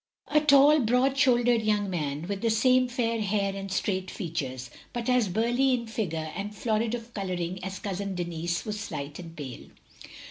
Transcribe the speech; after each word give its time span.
A 0.29 0.41
tall, 0.41 0.79
broad 0.79 1.15
shouldered 1.15 1.61
young 1.61 1.87
man, 1.87 2.25
with 2.27 2.41
the 2.41 2.49
same 2.49 2.87
fair 2.87 3.21
hair 3.21 3.53
and 3.55 3.71
straight 3.71 4.09
features, 4.09 4.71
but 4.93 5.07
as 5.07 5.29
burly 5.29 5.75
in 5.75 5.85
figure 5.85 6.31
and 6.35 6.55
florid 6.55 6.95
of 6.95 7.13
colouring 7.13 7.63
as 7.63 7.77
Cousin 7.77 8.15
Denis 8.15 8.65
was 8.65 8.79
slight 8.79 9.19
and 9.19 9.37
pale. 9.37 9.67